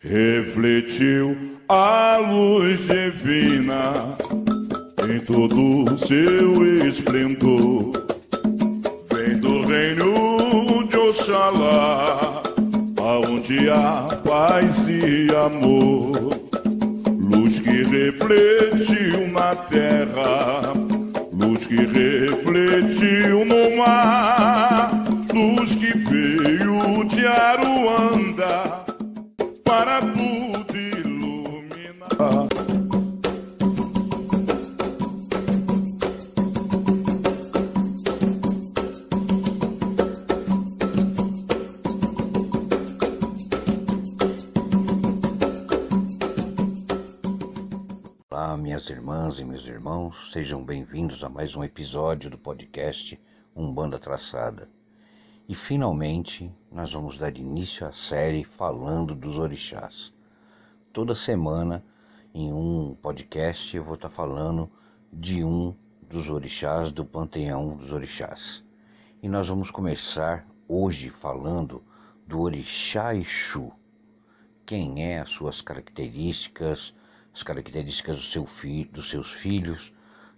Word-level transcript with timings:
refletiu 0.00 1.36
a 1.68 2.18
luz 2.18 2.78
divina 2.86 4.16
em 5.08 5.18
todo 5.20 5.92
o 5.92 5.98
seu 5.98 6.86
esplendor. 6.86 7.92
Vem 9.12 9.38
do 9.38 9.66
reino 9.66 10.86
de 10.86 10.96
Oxalá, 10.96 12.42
aonde 13.00 13.68
há 13.70 14.06
paz 14.24 14.86
e 14.88 15.26
amor. 15.34 16.38
Luz 17.18 17.58
que 17.58 17.82
refletiu 17.82 19.28
na 19.32 19.56
terra, 19.56 20.62
luz 21.32 21.66
que 21.66 21.76
refletiu 21.76 23.44
no 23.44 23.76
mar, 23.76 25.07
sejam 50.38 50.62
bem-vindos 50.62 51.24
a 51.24 51.28
mais 51.28 51.56
um 51.56 51.64
episódio 51.64 52.30
do 52.30 52.38
podcast 52.38 53.20
Umbanda 53.56 53.98
Traçada. 53.98 54.70
E 55.48 55.52
finalmente 55.52 56.48
nós 56.70 56.92
vamos 56.92 57.18
dar 57.18 57.36
início 57.36 57.84
à 57.84 57.90
série 57.90 58.44
falando 58.44 59.16
dos 59.16 59.36
orixás. 59.36 60.14
Toda 60.92 61.12
semana, 61.12 61.84
em 62.32 62.52
um 62.52 62.94
podcast, 63.02 63.76
eu 63.76 63.82
vou 63.82 63.94
estar 63.94 64.08
falando 64.08 64.70
de 65.12 65.42
um 65.42 65.74
dos 66.08 66.30
orixás 66.30 66.92
do 66.92 67.04
panteão 67.04 67.74
dos 67.74 67.92
orixás. 67.92 68.62
E 69.20 69.28
nós 69.28 69.48
vamos 69.48 69.72
começar 69.72 70.46
hoje 70.68 71.10
falando 71.10 71.82
do 72.24 72.40
orixá 72.40 73.12
Exu. 73.12 73.72
Quem 74.64 75.02
é, 75.02 75.18
as 75.18 75.30
suas 75.30 75.60
características, 75.60 76.94
as 77.34 77.42
características 77.42 78.18
do 78.18 78.22
seu 78.22 78.48
dos 78.92 79.10
seus 79.10 79.32
filhos, 79.32 79.92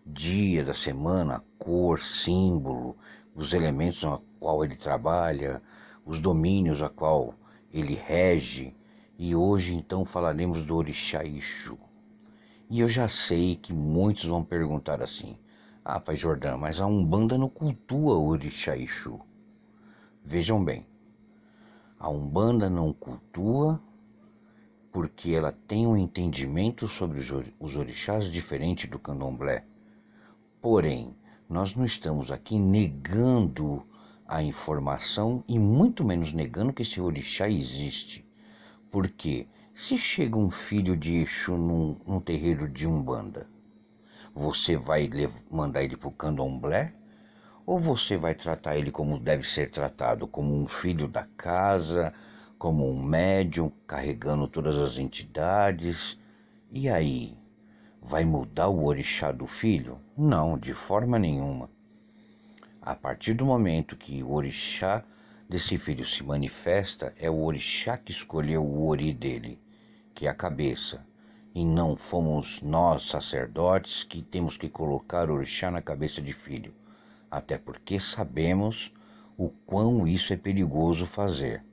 dia 0.05 0.65
da 0.65 0.75
semana, 0.75 1.45
cor, 1.59 1.99
símbolo, 1.99 2.97
os 3.35 3.53
elementos 3.53 4.05
a 4.05 4.21
qual 4.39 4.65
ele 4.65 4.77
trabalha, 4.77 5.63
os 6.05 6.21
domínios 6.21 6.83
a 6.83 6.89
qual 6.89 7.35
ele 7.73 7.95
rege, 7.95 8.77
e 9.19 9.35
hoje 9.35 9.75
então 9.75 10.05
falaremos 10.05 10.65
do 10.65 10.77
Orixá 10.77 11.25
Exu. 11.25 11.79
E 12.69 12.81
eu 12.81 12.89
já 12.89 13.09
sei 13.09 13.57
que 13.57 13.73
muitos 13.73 14.25
vão 14.25 14.45
perguntar 14.45 15.03
assim: 15.03 15.37
Ah, 15.85 16.01
Pai 16.01 16.17
Jordão, 16.17 16.57
mas 16.57 16.81
a 16.81 16.87
Umbanda 16.87 17.37
não 17.37 17.49
cultua 17.49 18.15
o 18.17 18.29
Orixá 18.29 18.77
Exu. 18.77 19.21
Vejam 20.25 20.65
bem, 20.65 20.87
a 21.99 22.09
Umbanda 22.09 22.71
não 22.71 22.93
cultua 22.93 23.81
porque 24.91 25.31
ela 25.33 25.53
tem 25.53 25.87
um 25.87 25.97
entendimento 25.97 26.89
sobre 26.89 27.21
os 27.61 27.77
orixás 27.77 28.31
diferente 28.31 28.87
do 28.87 28.99
candomblé. 28.99 29.65
Porém, 30.61 31.17
nós 31.49 31.75
não 31.75 31.87
estamos 31.87 32.31
aqui 32.31 32.59
negando 32.59 33.83
a 34.29 34.43
informação 34.43 35.43
e 35.49 35.59
muito 35.59 36.05
menos 36.05 36.35
negando 36.35 36.73
que 36.73 36.83
esse 36.83 37.01
orixá 37.01 37.49
existe. 37.49 38.29
Porque 38.91 39.49
se 39.73 39.97
chega 39.97 40.37
um 40.37 40.51
filho 40.51 40.95
de 40.95 41.15
Exu 41.15 41.57
num, 41.57 41.97
num 42.07 42.21
terreiro 42.21 42.69
de 42.69 42.87
Umbanda, 42.87 43.49
você 44.35 44.77
vai 44.77 45.09
mandar 45.51 45.83
ele 45.83 45.97
para 45.97 46.09
o 46.09 46.15
candomblé? 46.15 46.93
Ou 47.65 47.79
você 47.79 48.19
vai 48.19 48.35
tratar 48.35 48.77
ele 48.77 48.91
como 48.91 49.19
deve 49.19 49.49
ser 49.49 49.71
tratado, 49.71 50.29
como 50.29 50.55
um 50.55 50.67
filho 50.67 51.09
da 51.09 51.25
casa, 51.39 52.13
como 52.59 52.87
um 52.87 53.03
médium 53.03 53.73
carregando 53.87 54.47
todas 54.47 54.77
as 54.77 54.99
entidades? 54.99 56.19
E 56.71 56.87
aí, 56.89 57.35
vai 58.03 58.25
mudar 58.25 58.69
o 58.69 58.85
orixá 58.85 59.33
do 59.33 59.47
filho? 59.47 59.99
Não, 60.23 60.59
de 60.59 60.75
forma 60.75 61.19
nenhuma. 61.19 61.71
A 62.83 62.95
partir 62.95 63.33
do 63.33 63.47
momento 63.47 63.97
que 63.97 64.23
o 64.23 64.33
orixá 64.33 65.03
desse 65.49 65.79
filho 65.79 66.05
se 66.05 66.23
manifesta, 66.23 67.15
é 67.19 67.31
o 67.31 67.43
orixá 67.43 67.97
que 67.97 68.13
escolheu 68.13 68.63
o 68.63 68.87
ori 68.87 69.15
dele, 69.15 69.59
que 70.15 70.27
é 70.27 70.29
a 70.29 70.35
cabeça. 70.35 71.07
E 71.55 71.65
não 71.65 71.97
fomos 71.97 72.61
nós, 72.61 73.05
sacerdotes, 73.05 74.05
que 74.05 74.21
temos 74.21 74.59
que 74.59 74.69
colocar 74.69 75.31
o 75.31 75.37
orixá 75.37 75.71
na 75.71 75.81
cabeça 75.81 76.21
de 76.21 76.35
filho. 76.35 76.75
Até 77.31 77.57
porque 77.57 77.99
sabemos 77.99 78.93
o 79.39 79.49
quão 79.49 80.07
isso 80.07 80.35
é 80.35 80.37
perigoso 80.37 81.07
fazer. 81.07 81.65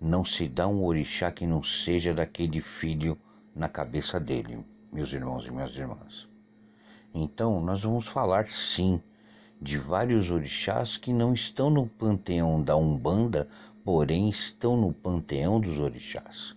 Não 0.00 0.24
se 0.24 0.48
dá 0.48 0.66
um 0.66 0.84
orixá 0.84 1.30
que 1.30 1.46
não 1.46 1.62
seja 1.62 2.12
daquele 2.12 2.60
filho 2.60 3.16
na 3.54 3.68
cabeça 3.68 4.18
dele, 4.18 4.66
meus 4.92 5.12
irmãos 5.12 5.46
e 5.46 5.52
minhas 5.52 5.76
irmãs. 5.76 6.28
Então, 7.14 7.60
nós 7.60 7.82
vamos 7.82 8.06
falar 8.06 8.46
sim 8.46 9.00
de 9.60 9.76
vários 9.76 10.30
orixás 10.30 10.96
que 10.96 11.12
não 11.12 11.34
estão 11.34 11.68
no 11.68 11.86
panteão 11.86 12.62
da 12.62 12.76
Umbanda, 12.76 13.48
porém 13.84 14.28
estão 14.28 14.76
no 14.76 14.92
panteão 14.92 15.60
dos 15.60 15.78
orixás. 15.78 16.56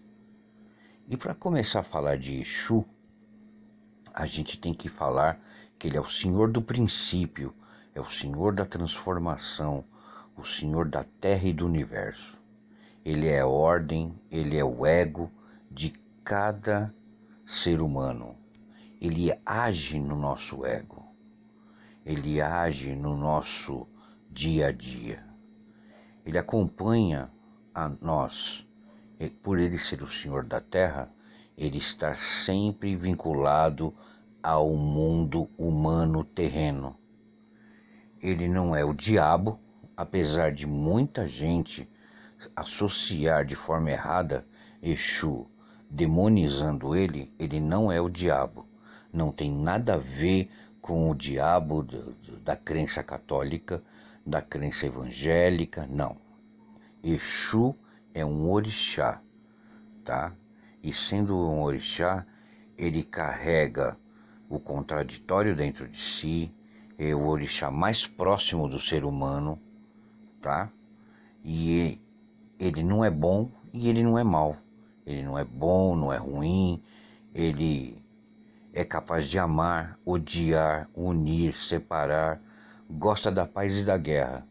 E 1.07 1.17
para 1.17 1.33
começar 1.33 1.79
a 1.79 1.83
falar 1.83 2.17
de 2.17 2.39
Exu, 2.39 2.85
a 4.13 4.25
gente 4.25 4.57
tem 4.57 4.73
que 4.73 4.87
falar 4.87 5.41
que 5.79 5.87
ele 5.87 5.97
é 5.97 6.01
o 6.01 6.05
Senhor 6.05 6.51
do 6.51 6.61
princípio, 6.61 7.53
é 7.95 7.99
o 7.99 8.05
Senhor 8.05 8.53
da 8.53 8.65
transformação, 8.65 9.83
o 10.37 10.43
Senhor 10.43 10.87
da 10.87 11.03
terra 11.03 11.47
e 11.47 11.53
do 11.53 11.65
universo. 11.65 12.39
Ele 13.03 13.27
é 13.27 13.39
a 13.39 13.47
ordem, 13.47 14.13
ele 14.29 14.57
é 14.57 14.63
o 14.63 14.85
ego 14.85 15.31
de 15.69 15.89
cada 16.23 16.93
ser 17.45 17.81
humano. 17.81 18.40
Ele 19.01 19.33
age 19.45 19.99
no 19.99 20.15
nosso 20.15 20.65
ego 20.65 21.11
ele 22.05 22.41
age 22.41 22.95
no 22.95 23.15
nosso 23.15 23.87
dia 24.29 24.67
a 24.67 24.71
dia. 24.71 25.23
Ele 26.25 26.37
acompanha 26.37 27.31
a 27.73 27.89
nós. 28.01 28.67
Por 29.43 29.59
ele 29.59 29.77
ser 29.77 30.01
o 30.01 30.07
Senhor 30.07 30.43
da 30.43 30.59
Terra, 30.59 31.13
ele 31.55 31.77
está 31.77 32.15
sempre 32.15 32.95
vinculado 32.95 33.93
ao 34.41 34.75
mundo 34.75 35.47
humano 35.57 36.23
terreno. 36.23 36.97
Ele 38.19 38.47
não 38.47 38.75
é 38.75 38.83
o 38.83 38.95
diabo, 38.95 39.59
apesar 39.95 40.51
de 40.51 40.65
muita 40.65 41.27
gente 41.27 41.87
associar 42.55 43.45
de 43.45 43.55
forma 43.55 43.91
errada 43.91 44.45
Exu, 44.81 45.47
demonizando 45.87 46.95
ele, 46.95 47.31
ele 47.37 47.59
não 47.59 47.91
é 47.91 48.01
o 48.01 48.09
diabo. 48.09 48.70
Não 49.11 49.31
tem 49.31 49.51
nada 49.51 49.95
a 49.95 49.97
ver 49.97 50.49
com 50.81 51.09
o 51.09 51.15
diabo 51.15 51.85
da 52.43 52.55
crença 52.55 53.03
católica, 53.03 53.83
da 54.25 54.41
crença 54.41 54.85
evangélica, 54.85 55.87
não. 55.89 56.17
Exu 57.03 57.75
é 58.13 58.25
um 58.25 58.49
orixá, 58.49 59.21
tá? 60.03 60.33
E 60.83 60.91
sendo 60.91 61.37
um 61.37 61.61
orixá, 61.61 62.25
ele 62.77 63.03
carrega 63.03 63.97
o 64.49 64.59
contraditório 64.59 65.55
dentro 65.55 65.87
de 65.87 65.97
si, 65.97 66.53
é 66.97 67.15
o 67.15 67.27
orixá 67.27 67.71
mais 67.71 68.05
próximo 68.05 68.67
do 68.67 68.79
ser 68.79 69.05
humano, 69.05 69.59
tá? 70.41 70.71
E 71.43 71.99
ele 72.59 72.83
não 72.83 73.03
é 73.03 73.09
bom 73.09 73.49
e 73.73 73.89
ele 73.89 74.03
não 74.03 74.17
é 74.17 74.23
mal. 74.23 74.57
Ele 75.05 75.23
não 75.23 75.37
é 75.37 75.43
bom, 75.43 75.95
não 75.95 76.13
é 76.13 76.17
ruim, 76.17 76.81
ele 77.33 78.03
é 78.73 78.85
capaz 78.85 79.27
de 79.27 79.37
amar, 79.37 79.99
odiar, 80.05 80.89
unir, 80.95 81.53
separar, 81.53 82.41
gosta 82.89 83.29
da 83.29 83.45
paz 83.45 83.77
e 83.77 83.83
da 83.83 83.97
guerra. 83.97 84.47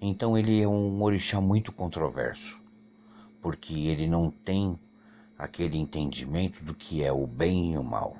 Então 0.00 0.36
ele 0.36 0.60
é 0.60 0.68
um 0.68 1.02
orixá 1.02 1.40
muito 1.40 1.72
controverso, 1.72 2.60
porque 3.40 3.74
ele 3.74 4.06
não 4.06 4.30
tem 4.30 4.78
aquele 5.38 5.78
entendimento 5.78 6.62
do 6.62 6.74
que 6.74 7.02
é 7.02 7.10
o 7.10 7.26
bem 7.26 7.72
e 7.72 7.78
o 7.78 7.84
mal. 7.84 8.16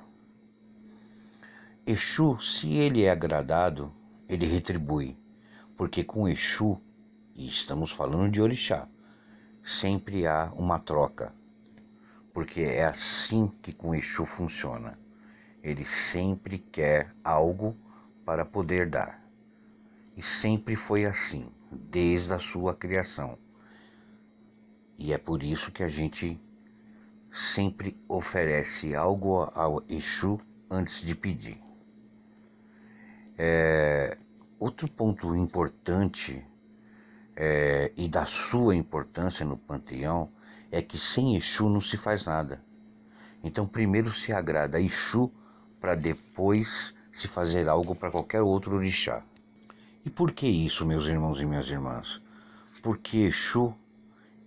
Exu, 1.86 2.38
se 2.38 2.74
ele 2.74 3.04
é 3.04 3.10
agradado, 3.10 3.92
ele 4.28 4.46
retribui, 4.46 5.18
porque 5.76 6.02
com 6.02 6.28
Exu, 6.28 6.80
e 7.34 7.46
estamos 7.46 7.90
falando 7.90 8.30
de 8.30 8.40
orixá, 8.40 8.88
sempre 9.62 10.26
há 10.26 10.50
uma 10.56 10.78
troca, 10.78 11.34
porque 12.32 12.62
é 12.62 12.84
assim 12.84 13.48
que 13.62 13.72
com 13.72 13.94
Exu 13.94 14.24
funciona. 14.24 14.98
Ele 15.62 15.84
sempre 15.84 16.58
quer 16.58 17.14
algo 17.22 17.76
para 18.24 18.44
poder 18.44 18.88
dar. 18.88 19.22
E 20.16 20.22
sempre 20.22 20.76
foi 20.76 21.04
assim, 21.04 21.48
desde 21.70 22.32
a 22.32 22.38
sua 22.38 22.74
criação. 22.74 23.38
E 24.98 25.12
é 25.12 25.18
por 25.18 25.42
isso 25.42 25.72
que 25.72 25.82
a 25.82 25.88
gente 25.88 26.40
sempre 27.30 27.98
oferece 28.08 28.94
algo 28.94 29.50
ao 29.54 29.82
Exu 29.88 30.40
antes 30.70 31.02
de 31.02 31.14
pedir. 31.14 31.60
É, 33.38 34.18
outro 34.58 34.90
ponto 34.90 35.34
importante 35.34 36.44
é, 37.34 37.90
e 37.96 38.08
da 38.08 38.26
sua 38.26 38.76
importância 38.76 39.46
no 39.46 39.56
panteão 39.56 40.30
é 40.70 40.82
que 40.82 40.98
sem 40.98 41.36
Exu 41.36 41.68
não 41.68 41.80
se 41.80 41.96
faz 41.96 42.24
nada. 42.26 42.62
Então, 43.42 43.66
primeiro 43.66 44.10
se 44.10 44.32
agrada 44.32 44.76
a 44.76 44.80
Exu 44.80 45.32
para 45.80 45.94
depois 45.94 46.94
se 47.10 47.26
fazer 47.26 47.68
algo 47.68 47.94
para 47.94 48.10
qualquer 48.10 48.42
outro 48.42 48.76
orixá. 48.76 49.22
E 50.04 50.10
por 50.10 50.32
que 50.32 50.46
isso, 50.46 50.86
meus 50.86 51.06
irmãos 51.06 51.40
e 51.40 51.46
minhas 51.46 51.68
irmãs? 51.68 52.20
Porque 52.82 53.18
Exu, 53.18 53.74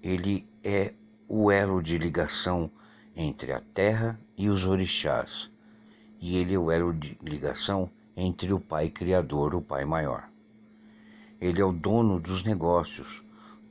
ele 0.02 0.48
é 0.64 0.94
o 1.28 1.52
elo 1.52 1.82
de 1.82 1.98
ligação 1.98 2.72
entre 3.16 3.52
a 3.52 3.60
terra 3.60 4.20
e 4.38 4.50
os 4.50 4.66
orixás. 4.66 5.52
E 6.20 6.38
ele 6.38 6.54
é 6.54 6.60
o 6.60 6.72
elo 6.72 6.94
de 6.94 7.18
ligação 7.22 7.90
entre 8.16 8.54
o 8.54 8.60
Pai 8.60 8.90
Criador, 8.90 9.54
o 9.56 9.62
Pai 9.62 9.86
Maior. 9.86 10.30
Ele 11.40 11.62
é 11.62 11.66
o 11.66 11.74
dono 11.74 12.20
dos 12.20 12.44
negócios. 12.44 13.24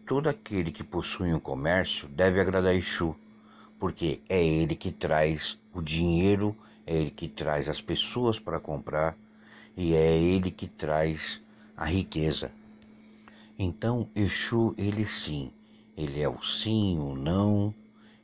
Todo 0.07 0.29
aquele 0.29 0.71
que 0.71 0.85
possui 0.85 1.33
um 1.33 1.41
comércio 1.41 2.09
deve 2.09 2.41
agradar 2.41 2.75
Exu, 2.75 3.17
porque 3.79 4.21
é 4.29 4.45
ele 4.45 4.77
que 4.77 4.93
traz 4.93 5.59
o 5.73 5.81
dinheiro, 5.81 6.57
é 6.87 6.97
ele 6.97 7.11
que 7.11 7.29
traz 7.29 7.69
as 7.69 7.81
pessoas 7.81 8.39
para 8.39 8.61
comprar 8.61 9.17
e 9.77 9.95
é 9.95 10.17
ele 10.17 10.51
que 10.51 10.67
traz 10.67 11.43
a 11.77 11.85
riqueza. 11.85 12.51
Então, 13.59 14.09
Exu, 14.15 14.75
ele 14.77 15.05
sim, 15.05 15.53
ele 15.97 16.21
é 16.21 16.29
o 16.29 16.43
sim, 16.43 16.99
o 16.99 17.15
não, 17.15 17.75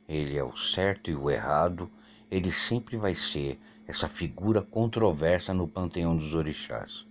ele 0.07 0.37
é 0.37 0.43
o 0.43 0.55
certo 0.55 1.09
e 1.09 1.15
o 1.15 1.29
errado, 1.29 1.89
ele 2.29 2.51
sempre 2.51 2.97
vai 2.97 3.15
ser 3.15 3.59
essa 3.87 4.07
figura 4.07 4.61
controversa 4.61 5.53
no 5.53 5.67
panteão 5.67 6.15
dos 6.15 6.35
orixás. 6.35 7.07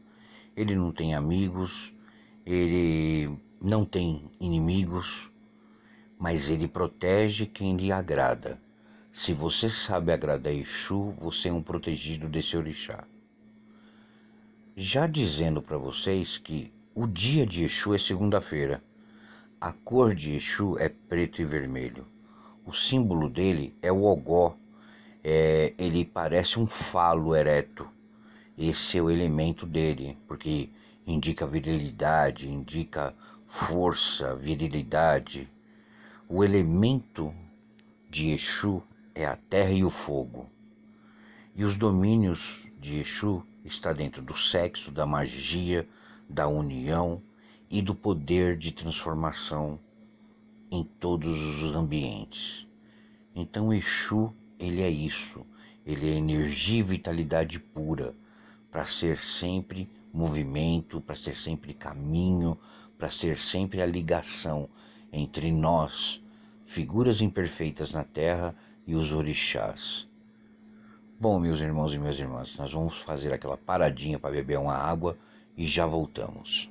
Ele 0.56 0.74
não 0.74 0.92
tem 0.92 1.14
amigos, 1.14 1.94
ele 2.44 3.36
não 3.60 3.84
tem 3.84 4.30
inimigos, 4.40 5.30
mas 6.18 6.48
ele 6.48 6.68
protege 6.68 7.46
quem 7.46 7.76
lhe 7.76 7.92
agrada. 7.92 8.60
Se 9.10 9.32
você 9.32 9.68
sabe 9.68 10.12
agradar 10.12 10.52
Exu, 10.52 11.14
você 11.18 11.48
é 11.48 11.52
um 11.52 11.62
protegido 11.62 12.28
desse 12.28 12.56
orixá. 12.56 13.04
Já 14.76 15.06
dizendo 15.06 15.62
para 15.62 15.78
vocês 15.78 16.36
que 16.38 16.72
o 16.94 17.06
dia 17.06 17.46
de 17.46 17.64
Exu 17.64 17.94
é 17.94 17.98
segunda-feira. 17.98 18.82
A 19.60 19.72
cor 19.72 20.14
de 20.14 20.34
Exu 20.34 20.76
é 20.78 20.88
preto 20.88 21.40
e 21.40 21.44
vermelho. 21.44 22.06
O 22.64 22.72
símbolo 22.72 23.30
dele 23.30 23.74
é 23.80 23.90
o 23.90 24.04
ogó, 24.04 24.56
é, 25.24 25.72
ele 25.78 26.04
parece 26.04 26.60
um 26.60 26.66
falo 26.66 27.34
ereto. 27.34 27.88
Esse 28.56 28.98
é 28.98 29.02
o 29.02 29.10
elemento 29.10 29.64
dele, 29.64 30.18
porque 30.28 30.70
indica 31.06 31.46
virilidade, 31.46 32.48
indica 32.48 33.14
força, 33.46 34.36
virilidade. 34.36 35.50
O 36.28 36.44
elemento 36.44 37.34
de 38.10 38.30
Exu 38.30 38.82
é 39.18 39.26
a 39.26 39.36
terra 39.36 39.72
e 39.72 39.84
o 39.84 39.90
fogo. 39.90 40.48
E 41.54 41.64
os 41.64 41.74
domínios 41.74 42.68
de 42.78 43.00
Exu 43.00 43.44
está 43.64 43.92
dentro 43.92 44.22
do 44.22 44.36
sexo, 44.36 44.92
da 44.92 45.04
magia, 45.04 45.88
da 46.28 46.46
união 46.46 47.20
e 47.68 47.82
do 47.82 47.94
poder 47.94 48.56
de 48.56 48.70
transformação 48.70 49.80
em 50.70 50.84
todos 50.84 51.62
os 51.62 51.74
ambientes. 51.74 52.68
Então 53.34 53.72
Exu 53.72 54.32
ele 54.56 54.82
é 54.82 54.90
isso, 54.90 55.44
ele 55.84 56.08
é 56.08 56.14
energia 56.14 56.78
e 56.78 56.82
vitalidade 56.82 57.58
pura, 57.58 58.14
para 58.70 58.84
ser 58.84 59.16
sempre 59.16 59.90
movimento, 60.12 61.00
para 61.00 61.14
ser 61.14 61.34
sempre 61.34 61.74
caminho, 61.74 62.56
para 62.96 63.10
ser 63.10 63.36
sempre 63.36 63.80
a 63.80 63.86
ligação 63.86 64.68
entre 65.12 65.50
nós, 65.50 66.22
figuras 66.64 67.20
imperfeitas 67.20 67.92
na 67.92 68.04
terra, 68.04 68.54
e 68.88 68.96
os 68.96 69.12
orixás. 69.12 70.08
Bom, 71.20 71.38
meus 71.38 71.60
irmãos 71.60 71.92
e 71.92 71.98
minhas 71.98 72.18
irmãs, 72.18 72.56
nós 72.56 72.72
vamos 72.72 73.02
fazer 73.02 73.34
aquela 73.34 73.58
paradinha 73.58 74.18
para 74.18 74.30
beber 74.30 74.58
uma 74.58 74.74
água 74.74 75.14
e 75.54 75.66
já 75.66 75.84
voltamos. 75.84 76.70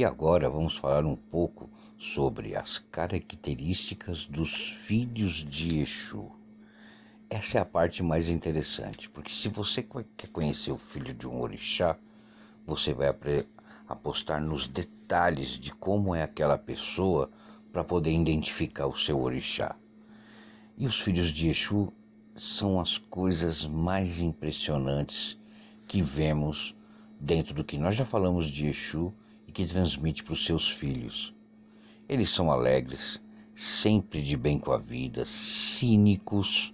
E 0.00 0.04
agora 0.04 0.48
vamos 0.48 0.78
falar 0.78 1.04
um 1.04 1.14
pouco 1.14 1.68
sobre 1.98 2.56
as 2.56 2.78
características 2.78 4.26
dos 4.26 4.70
filhos 4.70 5.44
de 5.44 5.80
Exu. 5.80 6.26
Essa 7.28 7.58
é 7.58 7.60
a 7.60 7.66
parte 7.66 8.02
mais 8.02 8.30
interessante, 8.30 9.10
porque 9.10 9.30
se 9.30 9.50
você 9.50 9.86
quer 10.16 10.28
conhecer 10.28 10.72
o 10.72 10.78
filho 10.78 11.12
de 11.12 11.28
um 11.28 11.38
orixá, 11.38 11.98
você 12.64 12.94
vai 12.94 13.08
apostar 13.86 14.40
nos 14.40 14.66
detalhes 14.66 15.58
de 15.58 15.70
como 15.70 16.14
é 16.14 16.22
aquela 16.22 16.56
pessoa 16.56 17.30
para 17.70 17.84
poder 17.84 18.10
identificar 18.10 18.86
o 18.86 18.96
seu 18.96 19.20
orixá. 19.20 19.76
E 20.78 20.86
os 20.86 20.98
filhos 20.98 21.28
de 21.28 21.50
Exu 21.50 21.92
são 22.34 22.80
as 22.80 22.96
coisas 22.96 23.66
mais 23.66 24.22
impressionantes 24.22 25.38
que 25.86 26.00
vemos 26.00 26.74
dentro 27.20 27.52
do 27.52 27.62
que 27.62 27.76
nós 27.76 27.96
já 27.96 28.06
falamos 28.06 28.46
de 28.46 28.66
Exu 28.66 29.12
e 29.50 29.52
que 29.52 29.66
transmite 29.66 30.22
para 30.22 30.32
os 30.32 30.44
seus 30.44 30.70
filhos. 30.70 31.34
Eles 32.08 32.30
são 32.30 32.52
alegres, 32.52 33.20
sempre 33.52 34.22
de 34.22 34.36
bem 34.36 34.60
com 34.60 34.70
a 34.70 34.78
vida, 34.78 35.24
cínicos. 35.26 36.72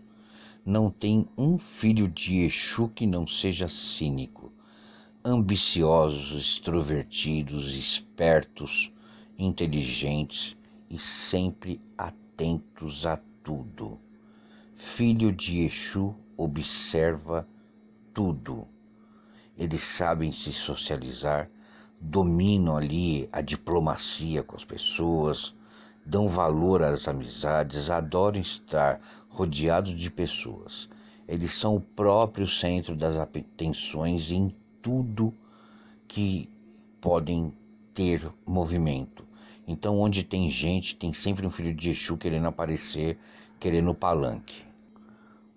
Não 0.62 0.90
tem 0.90 1.26
um 1.38 1.56
filho 1.56 2.06
de 2.06 2.40
Exu 2.40 2.90
que 2.90 3.06
não 3.06 3.26
seja 3.26 3.66
cínico. 3.66 4.52
Ambiciosos, 5.24 6.38
extrovertidos, 6.38 7.74
espertos, 7.74 8.92
inteligentes 9.38 10.54
e 10.90 10.98
sempre 10.98 11.80
atentos 11.96 13.06
a 13.06 13.16
tudo. 13.42 13.98
Filho 14.74 15.32
de 15.32 15.60
Exu 15.60 16.14
observa 16.36 17.48
tudo 18.12 18.68
eles 19.56 19.82
sabem 19.82 20.30
se 20.30 20.52
socializar, 20.52 21.50
dominam 22.00 22.76
ali 22.76 23.28
a 23.32 23.40
diplomacia 23.40 24.42
com 24.42 24.54
as 24.54 24.64
pessoas, 24.64 25.54
dão 26.04 26.28
valor 26.28 26.82
às 26.82 27.08
amizades, 27.08 27.90
adoram 27.90 28.40
estar 28.40 29.00
rodeados 29.28 29.94
de 29.94 30.10
pessoas. 30.10 30.88
Eles 31.26 31.52
são 31.52 31.76
o 31.76 31.80
próprio 31.80 32.46
centro 32.46 32.94
das 32.94 33.16
atenções 33.16 34.30
em 34.30 34.54
tudo 34.80 35.34
que 36.06 36.48
podem 37.00 37.52
ter 37.92 38.28
movimento. 38.46 39.26
Então, 39.66 39.98
onde 39.98 40.22
tem 40.22 40.48
gente, 40.48 40.94
tem 40.94 41.12
sempre 41.12 41.44
um 41.44 41.50
filho 41.50 41.74
de 41.74 41.90
Exu 41.90 42.16
querendo 42.16 42.46
aparecer, 42.46 43.18
querendo 43.58 43.90
o 43.90 43.94
palanque. 43.94 44.64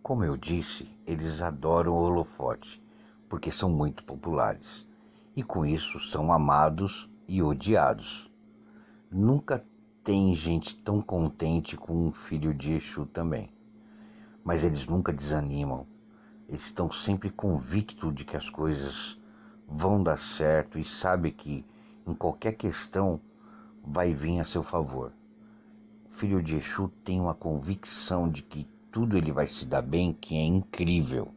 Como 0.01 0.24
eu 0.24 0.36
disse, 0.36 0.89
eles 1.05 1.43
adoram 1.43 1.93
o 1.93 2.01
holofote 2.01 2.81
porque 3.27 3.51
são 3.51 3.69
muito 3.69 4.03
populares 4.03 4.88
e 5.36 5.43
com 5.43 5.65
isso 5.65 6.00
são 6.00 6.31
amados 6.31 7.09
e 7.27 7.41
odiados. 7.41 8.31
Nunca 9.12 9.63
tem 10.03 10.33
gente 10.33 10.75
tão 10.77 11.01
contente 11.01 11.77
com 11.77 12.07
um 12.07 12.12
filho 12.12 12.53
de 12.53 12.74
Exu 12.74 13.05
também. 13.05 13.50
Mas 14.43 14.63
eles 14.63 14.88
nunca 14.88 15.13
desanimam. 15.13 15.86
Eles 16.48 16.63
estão 16.63 16.89
sempre 16.89 17.29
convictos 17.29 18.13
de 18.13 18.25
que 18.25 18.36
as 18.36 18.50
coisas 18.50 19.19
vão 19.67 20.01
dar 20.01 20.17
certo 20.17 20.79
e 20.79 20.83
sabe 20.83 21.31
que 21.31 21.63
em 22.07 22.13
qualquer 22.13 22.53
questão 22.53 23.21
vai 23.83 24.12
vir 24.12 24.39
a 24.39 24.45
seu 24.45 24.63
favor. 24.63 25.13
Filho 26.07 26.41
de 26.41 26.55
Exu 26.55 26.88
tem 27.03 27.19
uma 27.19 27.36
convicção 27.36 28.27
de 28.27 28.41
que 28.41 28.63
tudo 28.91 29.15
ele 29.15 29.31
vai 29.31 29.45
se 29.45 29.67
dar 29.67 29.83
bem, 29.83 30.12
que 30.12 30.36
é 30.36 30.43
incrível. 30.43 31.31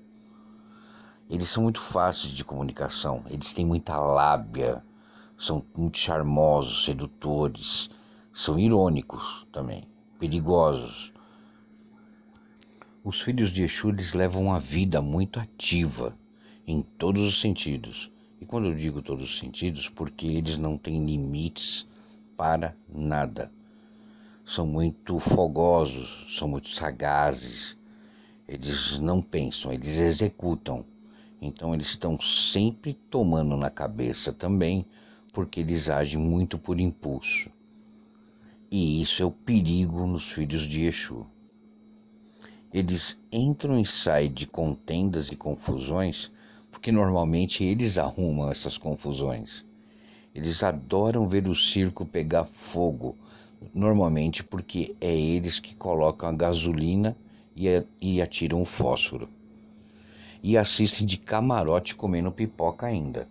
Eles 1.33 1.49
são 1.49 1.63
muito 1.63 1.81
fáceis 1.81 2.31
de 2.35 2.45
comunicação, 2.45 3.25
eles 3.31 3.55
têm 3.55 3.65
muita 3.65 3.97
lábia, 3.97 4.85
são 5.35 5.65
muito 5.75 5.97
charmosos, 5.97 6.85
sedutores, 6.85 7.89
são 8.31 8.59
irônicos 8.59 9.47
também, 9.51 9.89
perigosos. 10.19 11.11
Os 13.03 13.23
filhos 13.23 13.51
de 13.51 13.63
Exu 13.63 13.89
eles 13.89 14.13
levam 14.13 14.43
uma 14.43 14.61
vida 14.61 15.01
muito 15.01 15.41
ativa 15.41 16.15
em 16.67 16.83
todos 16.83 17.23
os 17.23 17.41
sentidos. 17.41 18.13
E 18.39 18.45
quando 18.45 18.67
eu 18.67 18.75
digo 18.75 19.01
todos 19.01 19.31
os 19.31 19.39
sentidos, 19.39 19.89
porque 19.89 20.27
eles 20.27 20.59
não 20.59 20.77
têm 20.77 21.03
limites 21.03 21.87
para 22.37 22.77
nada. 22.87 23.51
São 24.45 24.67
muito 24.67 25.19
fogosos, 25.19 26.27
são 26.29 26.47
muito 26.47 26.69
sagazes. 26.69 27.79
Eles 28.47 28.99
não 28.99 29.23
pensam, 29.23 29.73
eles 29.73 29.99
executam. 29.99 30.92
Então 31.45 31.75
eles 31.75 31.89
estão 31.89 32.21
sempre 32.21 32.95
tomando 32.95 33.57
na 33.57 33.69
cabeça 33.69 34.33
também, 34.33 34.87
porque 35.33 35.59
eles 35.59 35.91
agem 35.91 36.21
muito 36.21 36.57
por 36.57 36.79
impulso. 36.81 37.51
E 38.71 39.03
isso 39.03 39.25
é 39.25 39.27
o 39.27 39.33
perigo 39.33 40.07
nos 40.07 40.31
filhos 40.31 40.63
de 40.63 40.83
Exu. 40.85 41.27
Eles 42.73 43.21
entram 43.33 43.79
e 43.81 43.85
saem 43.85 44.33
de 44.33 44.47
contendas 44.47 45.33
e 45.33 45.37
confusões 45.37 46.31
porque 46.71 46.93
normalmente 46.93 47.63
eles 47.63 47.99
arrumam 47.99 48.51
essas 48.51 48.79
confusões. 48.79 49.65
Eles 50.35 50.63
adoram 50.63 51.29
ver 51.29 51.47
o 51.49 51.55
circo 51.55 52.07
pegar 52.07 52.45
fogo, 52.45 53.17
normalmente 53.75 54.43
porque 54.43 54.95
é 55.01 55.13
eles 55.15 55.59
que 55.59 55.75
colocam 55.75 56.29
a 56.29 56.33
gasolina 56.33 57.17
e 58.01 58.23
atiram 58.23 58.63
o 58.63 58.65
fósforo. 58.65 59.29
E 60.43 60.59
assistem 60.59 61.07
de 61.07 61.17
camarote 61.17 61.95
comendo 61.95 62.33
pipoca 62.33 62.87
ainda. 62.87 63.29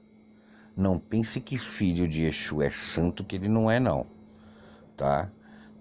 Não 0.75 0.97
pense 0.97 1.41
que 1.41 1.57
filho 1.57 2.07
de 2.07 2.23
Exu 2.23 2.61
é 2.61 2.69
santo 2.69 3.23
que 3.23 3.35
ele 3.35 3.49
não 3.49 3.69
é 3.69 3.79
não, 3.79 4.05
tá? 4.95 5.29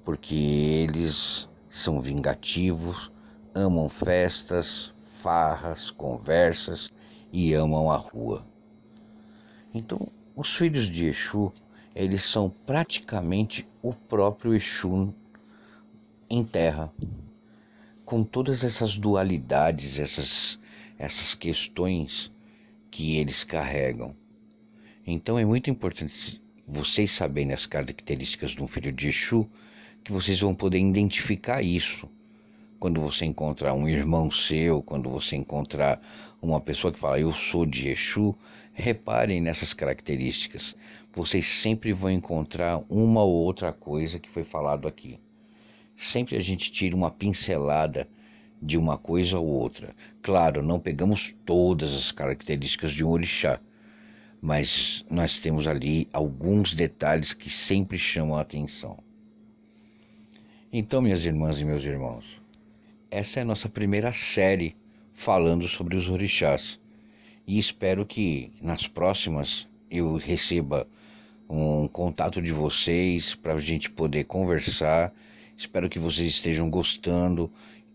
Porque 0.05 0.35
eles 0.35 1.49
são 1.69 2.01
vingativos, 2.01 3.13
amam 3.55 3.89
festas, 3.89 4.93
farras, 5.23 5.91
conversas 5.91 6.89
e 7.33 7.55
amam 7.55 7.91
a 7.91 7.97
rua. 7.97 8.45
Então, 9.73 10.09
os 10.35 10.57
filhos 10.57 10.91
de 10.91 11.07
Exu, 11.07 11.53
eles 11.95 12.25
são 12.25 12.51
praticamente 12.67 13.69
o 13.83 13.93
próprio 13.93 14.55
Exu 14.55 15.15
em 16.29 16.45
terra, 16.45 16.93
com 18.05 18.23
todas 18.23 18.65
essas 18.65 18.97
dualidades, 18.97 19.99
essas, 19.99 20.60
essas 21.01 21.35
questões 21.35 22.31
que 22.91 23.17
eles 23.17 23.43
carregam. 23.43 24.15
Então 25.07 25.39
é 25.39 25.45
muito 25.45 25.71
importante 25.71 26.41
vocês 26.69 27.11
saberem 27.11 27.53
as 27.53 27.65
características 27.65 28.51
de 28.51 28.63
um 28.63 28.67
filho 28.67 28.93
de 28.93 29.09
Exu, 29.09 29.49
que 30.05 30.13
vocês 30.13 30.41
vão 30.41 30.55
poder 30.55 30.79
identificar 30.79 31.63
isso 31.63 32.09
quando 32.79 33.01
você 33.01 33.25
encontrar 33.25 33.75
um 33.75 33.89
irmão 33.89 34.31
seu, 34.31 34.83
quando 34.83 35.11
você 35.11 35.37
encontrar 35.37 36.01
uma 36.41 36.61
pessoa 36.61 36.93
que 36.93 36.99
fala 36.99 37.19
eu 37.19 37.33
sou 37.33 37.65
de 37.65 37.89
Exu, 37.89 38.37
reparem 38.73 39.41
nessas 39.41 39.73
características. 39.73 40.77
Vocês 41.13 41.47
sempre 41.47 41.93
vão 41.93 42.11
encontrar 42.11 42.79
uma 42.89 43.23
ou 43.23 43.33
outra 43.33 43.73
coisa 43.73 44.19
que 44.19 44.31
foi 44.31 44.45
falado 44.45 44.87
aqui. 44.87 45.19
Sempre 45.97 46.37
a 46.37 46.41
gente 46.43 46.71
tira 46.71 46.95
uma 46.95 47.11
pincelada 47.11 48.09
de 48.61 48.77
uma 48.77 48.99
coisa 48.99 49.39
ou 49.39 49.47
outra. 49.47 49.95
Claro, 50.23 50.63
não 50.63 50.79
pegamos 50.79 51.35
todas 51.45 51.95
as 51.95 52.13
características 52.13 52.93
de 52.93 53.05
um 53.05 53.09
orixá, 53.09 53.61
mas 54.41 55.05
nós 55.11 55.39
temos 55.39 55.67
ali 55.67 56.09
alguns 56.13 56.75
detalhes 56.75 57.33
que 57.33 57.51
sempre 57.51 57.99
chamam 57.99 58.37
a 58.37 58.41
atenção. 58.43 58.99
Então, 60.73 61.03
minhas 61.03 61.27
irmãs 61.27 61.61
e 61.61 61.65
meus 61.65 61.85
irmãos, 61.85 62.41
essa 63.11 63.41
é 63.41 63.43
a 63.43 63.47
nossa 63.47 63.69
primeira 63.69 64.13
série 64.13 64.77
falando 65.13 65.67
sobre 65.67 65.97
os 65.97 66.09
orixás. 66.09 66.79
E 67.47 67.59
espero 67.59 68.07
que 68.07 68.53
nas 68.63 68.87
próximas 68.87 69.67
eu 69.91 70.17
receba 70.17 70.87
um 71.49 71.89
contato 71.89 72.41
de 72.41 72.53
vocês 72.53 73.35
para 73.35 73.55
a 73.55 73.59
gente 73.59 73.91
poder 73.91 74.25
conversar. 74.25 75.13
Espero 75.57 75.89
que 75.89 75.99
vocês 75.99 76.29
estejam 76.29 76.71
gostando. 76.71 77.51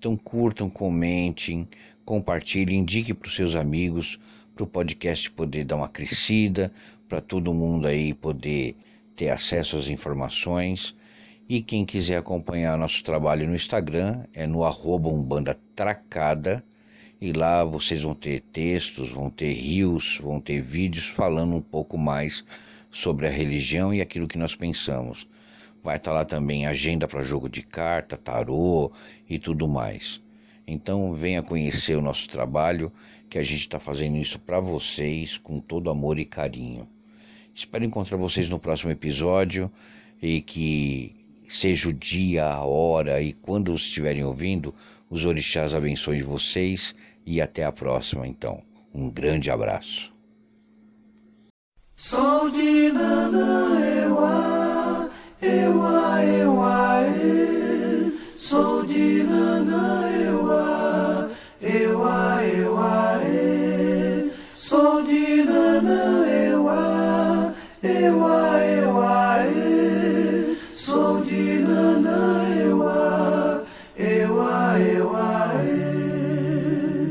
Então 0.06 0.16
curtam, 0.16 0.70
comentem, 0.70 1.68
compartilhem, 2.06 2.82
indique 2.82 3.12
para 3.12 3.26
os 3.26 3.36
seus 3.36 3.56
amigos, 3.56 4.20
para 4.54 4.64
o 4.64 4.68
podcast 4.68 5.32
poder 5.32 5.64
dar 5.64 5.78
uma 5.78 5.90
crescida, 5.90 6.72
para 7.10 7.20
todo 7.20 7.52
mundo 7.56 7.88
aí 7.88 8.14
poder 8.14 8.76
ter 9.16 9.32
acesso 9.32 9.78
às 9.78 9.90
informações. 9.90 10.96
E 11.50 11.60
quem 11.60 11.84
quiser 11.84 12.18
acompanhar 12.18 12.78
nosso 12.78 13.04
trabalho 13.04 13.48
no 13.48 13.56
Instagram 13.56 14.24
é 14.32 14.46
no 14.46 14.64
arroba 14.64 15.10
Umbanda 15.10 15.58
Tracada. 15.74 16.64
E 17.20 17.34
lá 17.34 17.64
vocês 17.64 18.04
vão 18.04 18.14
ter 18.14 18.42
textos, 18.42 19.10
vão 19.10 19.32
ter 19.32 19.54
rios, 19.54 20.20
vão 20.22 20.40
ter 20.40 20.62
vídeos 20.62 21.06
falando 21.08 21.56
um 21.56 21.62
pouco 21.62 21.98
mais 21.98 22.46
sobre 22.92 23.26
a 23.26 23.32
religião 23.32 23.92
e 23.92 24.02
aquilo 24.02 24.28
que 24.28 24.38
nós 24.38 24.54
pensamos. 24.56 25.28
Vai 25.86 25.98
estar 25.98 26.14
lá 26.14 26.26
também 26.26 26.66
agenda 26.66 27.08
para 27.08 27.22
jogo 27.22 27.48
de 27.48 27.62
carta, 27.62 28.18
tarô 28.18 28.92
e 29.30 29.38
tudo 29.38 29.68
mais. 29.68 30.20
Então 30.66 31.14
venha 31.14 31.44
conhecer 31.44 31.96
o 31.96 32.02
nosso 32.02 32.28
trabalho, 32.28 32.92
que 33.30 33.38
a 33.38 33.44
gente 33.44 33.60
está 33.60 33.80
fazendo 33.80 34.18
isso 34.18 34.40
para 34.40 34.60
vocês 34.60 35.38
com 35.38 35.60
todo 35.60 35.92
amor 35.92 36.18
e 36.18 36.26
carinho. 36.26 36.90
Espero 37.54 37.86
encontrar 37.86 38.18
vocês 38.18 38.50
no 38.50 38.58
próximo 38.58 38.92
episódio 38.92 39.72
e 40.20 40.42
que 40.42 41.16
seja 41.48 41.90
o 41.90 41.94
dia, 41.94 42.48
a 42.48 42.66
hora 42.66 43.22
e 43.22 43.34
quando 43.34 43.72
estiverem 43.76 44.24
ouvindo, 44.24 44.74
os 45.08 45.24
orixás 45.24 45.76
abençoem 45.76 46.24
vocês 46.24 46.96
e 47.24 47.40
até 47.40 47.64
a 47.64 47.72
próxima, 47.72 48.28
então. 48.28 48.60
Um 48.92 49.08
grande 49.08 49.52
abraço. 49.52 50.12
De 52.52 52.92
eu, 55.42 55.84
eu, 56.22 56.64
eu, 56.64 58.14
sou 58.38 58.86
de 58.86 59.24
Lã. 59.24 59.55